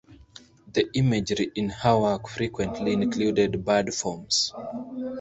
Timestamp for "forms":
3.93-4.51